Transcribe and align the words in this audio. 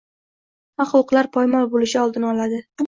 haq-huquqlar 0.83 1.31
poymol 1.39 1.71
bo‘lishi 1.77 2.05
oldini 2.07 2.35
oladi. 2.37 2.67